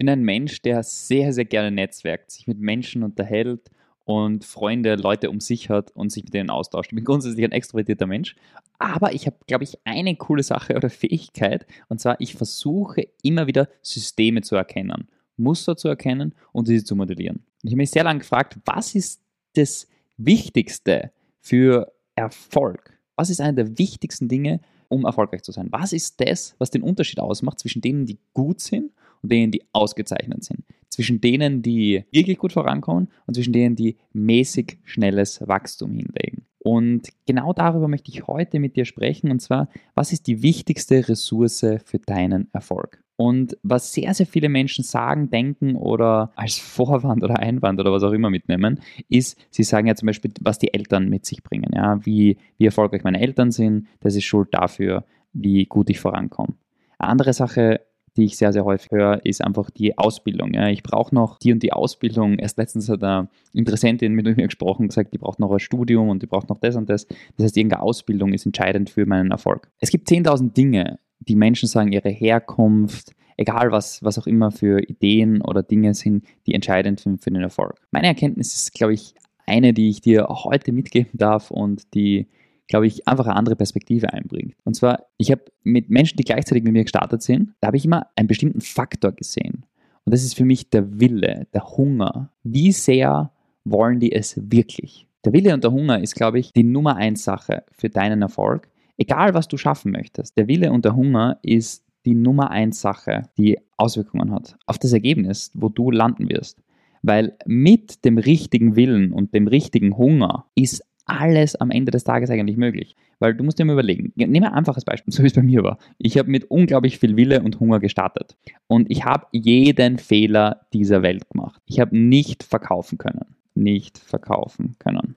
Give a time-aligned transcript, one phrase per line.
[0.00, 3.70] bin ein Mensch, der sehr, sehr gerne netzwerkt, sich mit Menschen unterhält
[4.06, 6.90] und Freunde, Leute um sich hat und sich mit denen austauscht.
[6.90, 8.34] Ich bin grundsätzlich ein extrovertierter Mensch,
[8.78, 13.46] aber ich habe, glaube ich, eine coole Sache oder Fähigkeit und zwar, ich versuche immer
[13.46, 17.44] wieder Systeme zu erkennen, Muster zu erkennen und diese zu modellieren.
[17.62, 19.20] Ich habe mich sehr lange gefragt, was ist
[19.54, 19.86] das
[20.16, 22.98] Wichtigste für Erfolg?
[23.16, 25.68] Was ist eine der wichtigsten Dinge, um erfolgreich zu sein?
[25.70, 28.92] Was ist das, was den Unterschied ausmacht zwischen denen, die gut sind
[29.22, 30.64] und denen, die ausgezeichnet sind.
[30.88, 36.46] Zwischen denen, die wirklich gut vorankommen und zwischen denen, die mäßig schnelles Wachstum hinlegen.
[36.58, 39.30] Und genau darüber möchte ich heute mit dir sprechen.
[39.30, 43.02] Und zwar, was ist die wichtigste Ressource für deinen Erfolg?
[43.20, 48.02] Und was sehr, sehr viele Menschen sagen, denken oder als Vorwand oder Einwand oder was
[48.02, 48.80] auch immer mitnehmen,
[49.10, 51.70] ist, sie sagen ja zum Beispiel, was die Eltern mit sich bringen.
[51.74, 52.02] Ja?
[52.06, 56.54] Wie, wie erfolgreich meine Eltern sind, das ist Schuld dafür, wie gut ich vorankomme.
[56.96, 57.82] Eine andere Sache
[58.16, 60.52] die ich sehr, sehr häufig höre, ist einfach die Ausbildung.
[60.52, 60.68] Ja.
[60.68, 62.40] Ich brauche noch die und die Ausbildung.
[62.40, 66.08] Erst letztens hat eine Interessentin mit mir gesprochen und gesagt, die braucht noch ein Studium
[66.08, 67.06] und die braucht noch das und das.
[67.36, 69.70] Das heißt, irgendeine Ausbildung ist entscheidend für meinen Erfolg.
[69.78, 74.80] Es gibt 10.000 Dinge, die Menschen sagen, ihre Herkunft, egal was, was auch immer für
[74.80, 77.74] Ideen oder Dinge sind, die entscheidend sind für den Erfolg.
[77.90, 79.14] Meine Erkenntnis ist, glaube ich,
[79.46, 82.28] eine, die ich dir heute mitgeben darf und die
[82.68, 84.54] glaube ich, einfach eine andere Perspektive einbringt.
[84.62, 87.84] Und zwar, ich habe mit Menschen, die gleichzeitig mit mir gestartet sind, da habe ich
[87.84, 89.66] immer einen bestimmten Faktor gesehen.
[90.04, 92.30] Und das ist für mich der Wille, der Hunger.
[92.44, 93.32] Wie sehr
[93.64, 95.08] wollen die es wirklich?
[95.24, 98.68] Der Wille und der Hunger ist, glaube ich, die Nummer eins Sache für deinen Erfolg.
[98.96, 100.38] Egal, was du schaffen möchtest.
[100.38, 104.92] Der Wille und der Hunger ist die Nummer eins Sache, die Auswirkungen hat auf das
[104.92, 106.62] Ergebnis, wo du landen wirst.
[107.02, 112.30] Weil mit dem richtigen Willen und dem richtigen Hunger ist alles am Ende des Tages
[112.30, 112.94] eigentlich möglich.
[113.18, 115.42] Weil du musst dir mal überlegen, nehmen wir ein einfaches Beispiel, so wie es bei
[115.42, 115.78] mir war.
[115.98, 118.36] Ich habe mit unglaublich viel Wille und Hunger gestartet.
[118.66, 121.60] Und ich habe jeden Fehler dieser Welt gemacht.
[121.66, 123.36] Ich habe nicht verkaufen können.
[123.54, 125.16] Nicht verkaufen können.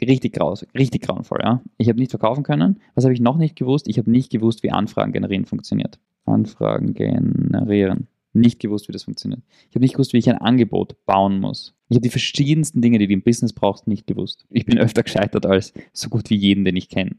[0.00, 1.62] Richtig graus, richtig grauenvoll, ja.
[1.78, 2.80] Ich habe nicht verkaufen können.
[2.94, 3.88] Was habe ich noch nicht gewusst?
[3.88, 5.98] Ich habe nicht gewusst, wie Anfragen generieren funktioniert.
[6.26, 9.42] Anfragen generieren nicht gewusst, wie das funktioniert.
[9.70, 11.74] Ich habe nicht gewusst, wie ich ein Angebot bauen muss.
[11.88, 14.44] Ich habe die verschiedensten Dinge, die du im Business brauchst, nicht gewusst.
[14.50, 17.16] Ich bin öfter gescheitert als so gut wie jeden, den ich kenne.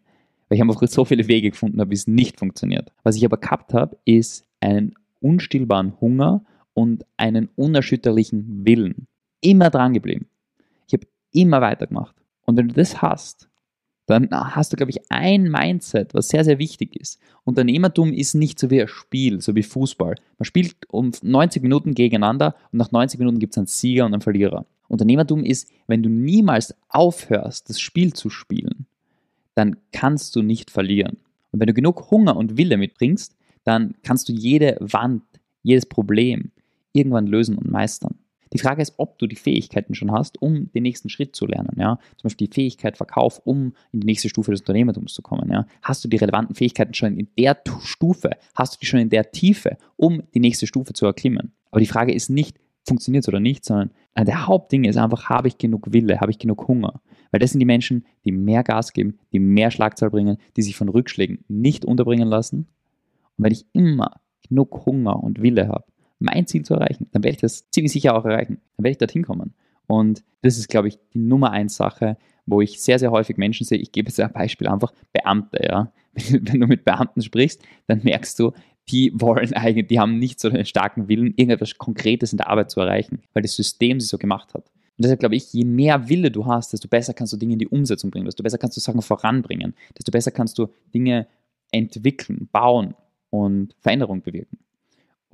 [0.49, 2.91] Weil ich einfach so viele Wege gefunden habe, wie es nicht funktioniert.
[3.03, 6.43] Was ich aber gehabt habe, ist einen unstillbaren Hunger
[6.73, 9.07] und einen unerschütterlichen Willen.
[9.41, 10.27] Immer dran geblieben.
[10.87, 12.15] Ich habe immer weitergemacht.
[12.45, 13.49] Und wenn du das hast,
[14.07, 17.19] dann hast du, glaube ich, ein Mindset, was sehr, sehr wichtig ist.
[17.43, 20.15] Unternehmertum ist nicht so wie ein Spiel, so wie Fußball.
[20.37, 24.13] Man spielt um 90 Minuten gegeneinander und nach 90 Minuten gibt es einen Sieger und
[24.13, 24.65] einen Verlierer.
[24.87, 28.85] Unternehmertum ist, wenn du niemals aufhörst, das Spiel zu spielen,
[29.55, 31.17] dann kannst du nicht verlieren.
[31.51, 35.23] Und wenn du genug Hunger und Wille mitbringst, dann kannst du jede Wand,
[35.63, 36.51] jedes Problem
[36.93, 38.19] irgendwann lösen und meistern.
[38.53, 41.75] Die Frage ist, ob du die Fähigkeiten schon hast, um den nächsten Schritt zu lernen.
[41.77, 41.97] Ja?
[42.17, 45.51] Zum Beispiel die Fähigkeit Verkauf, um in die nächste Stufe des Unternehmertums zu kommen.
[45.51, 45.65] Ja?
[45.81, 48.31] Hast du die relevanten Fähigkeiten schon in der Stufe?
[48.53, 51.53] Hast du die schon in der Tiefe, um die nächste Stufe zu erklimmen?
[51.71, 55.47] Aber die Frage ist nicht, funktioniert es oder nicht, sondern der Hauptding ist einfach, habe
[55.47, 57.01] ich genug Wille, habe ich genug Hunger?
[57.31, 60.75] Weil das sind die Menschen, die mehr Gas geben, die mehr Schlagzahl bringen, die sich
[60.75, 62.67] von Rückschlägen nicht unterbringen lassen.
[63.37, 65.83] Und wenn ich immer genug Hunger und Wille habe,
[66.19, 68.61] mein Ziel zu erreichen, dann werde ich das ziemlich sicher auch erreichen.
[68.77, 69.53] Dann werde ich dorthin kommen.
[69.87, 73.65] Und das ist, glaube ich, die Nummer eins Sache, wo ich sehr, sehr häufig Menschen
[73.65, 73.77] sehe.
[73.77, 75.91] Ich gebe jetzt ein Beispiel einfach Beamte, ja.
[76.13, 78.53] Wenn du mit Beamten sprichst, dann merkst du,
[78.89, 82.71] die wollen eigentlich, die haben nicht so einen starken Willen, irgendetwas Konkretes in der Arbeit
[82.71, 84.65] zu erreichen, weil das System sie so gemacht hat.
[84.97, 87.59] Und deshalb glaube ich, je mehr Wille du hast, desto besser kannst du Dinge in
[87.59, 91.27] die Umsetzung bringen, desto besser kannst du Sachen voranbringen, desto besser kannst du Dinge
[91.71, 92.93] entwickeln, bauen
[93.29, 94.57] und Veränderung bewirken.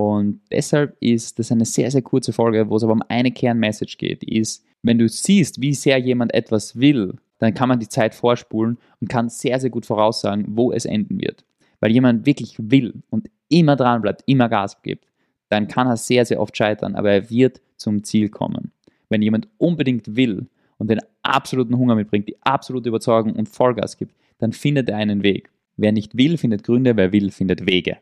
[0.02, 3.98] Und deshalb ist das eine sehr, sehr kurze Folge, wo es aber um eine Kernmessage
[4.00, 8.16] geht, ist, wenn du siehst, wie sehr jemand etwas will, dann kann man die Zeit
[8.16, 11.46] vorspulen und kann sehr, sehr gut voraussagen, wo es enden wird.
[11.82, 15.06] Weil jemand wirklich will und immer dran bleibt, immer Gas gibt,
[15.50, 18.72] dann kann er sehr, sehr oft scheitern, aber er wird zum Ziel kommen.
[19.10, 20.48] Wenn jemand unbedingt will
[20.80, 25.22] und den absoluten Hunger mitbringt, die absolute Überzeugung und Vollgas gibt, dann findet er einen
[25.22, 25.52] Weg.
[25.78, 27.98] Wer nicht will, findet Gründe, wer will, findet Wege.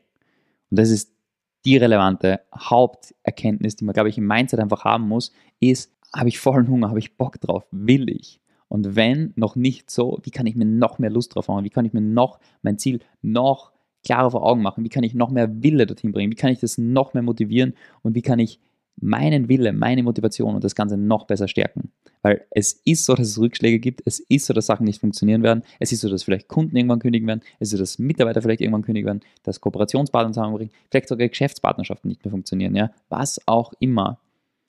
[0.69, 1.19] Und das ist
[1.65, 6.39] die relevante Haupterkenntnis, die man, glaube ich, im Mindset einfach haben muss, ist, habe ich
[6.39, 8.41] vollen Hunger, habe ich Bock drauf, will ich?
[8.67, 11.65] Und wenn noch nicht so, wie kann ich mir noch mehr Lust drauf haben?
[11.65, 13.71] Wie kann ich mir noch mein Ziel noch
[14.03, 14.83] klarer vor Augen machen?
[14.83, 16.31] Wie kann ich noch mehr Wille dorthin bringen?
[16.31, 17.73] Wie kann ich das noch mehr motivieren?
[18.03, 18.59] Und wie kann ich
[19.01, 21.92] meinen Wille, meine Motivation und das Ganze noch besser stärken?
[22.22, 25.44] Weil es ist so, dass es Rückschläge gibt, es ist so, dass Sachen nicht funktionieren
[25.44, 28.42] werden, es ist so, dass vielleicht Kunden irgendwann kündigen werden, es ist so, dass Mitarbeiter
[28.42, 33.40] vielleicht irgendwann kündigen werden, dass Kooperationspartner zusammenbringen, vielleicht sogar Geschäftspartnerschaften nicht mehr funktionieren, ja, was
[33.48, 34.19] auch immer.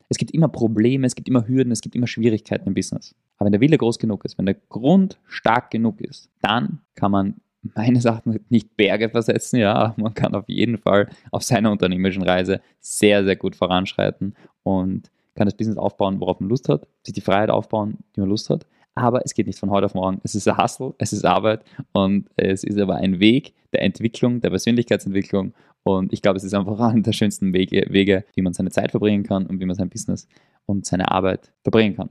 [0.09, 3.15] Es gibt immer Probleme, es gibt immer Hürden, es gibt immer Schwierigkeiten im Business.
[3.37, 7.12] Aber wenn der Wille groß genug ist, wenn der Grund stark genug ist, dann kann
[7.12, 12.22] man meines Erachtens nicht Berge versetzen, ja, man kann auf jeden Fall auf seiner unternehmerischen
[12.22, 17.14] Reise sehr, sehr gut voranschreiten und kann das Business aufbauen, worauf man Lust hat, sich
[17.14, 18.66] die Freiheit aufbauen, die man Lust hat.
[18.94, 20.20] Aber es geht nicht von heute auf morgen.
[20.24, 24.40] Es ist ein Hustle, es ist Arbeit und es ist aber ein Weg der Entwicklung,
[24.40, 25.54] der Persönlichkeitsentwicklung.
[25.82, 28.90] Und ich glaube, es ist einfach einer der schönsten Wege, Wege, wie man seine Zeit
[28.90, 30.28] verbringen kann und wie man sein Business
[30.66, 32.10] und seine Arbeit verbringen kann.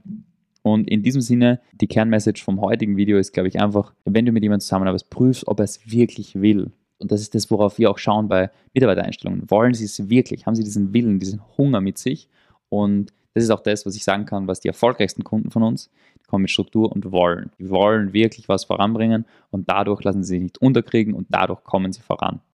[0.62, 4.32] Und in diesem Sinne, die Kernmessage vom heutigen Video ist, glaube ich, einfach, wenn du
[4.32, 6.72] mit jemandem zusammenarbeitest, prüfst, ob er es wirklich will.
[6.98, 9.50] Und das ist das, worauf wir auch schauen bei Mitarbeitereinstellungen.
[9.50, 10.44] Wollen sie es wirklich?
[10.46, 12.28] Haben sie diesen Willen, diesen Hunger mit sich?
[12.68, 15.90] Und das ist auch das, was ich sagen kann, was die erfolgreichsten Kunden von uns,
[16.18, 17.50] die kommen mit Struktur und wollen.
[17.58, 21.92] Die wollen wirklich was voranbringen und dadurch lassen sie sich nicht unterkriegen und dadurch kommen
[21.92, 22.40] sie voran.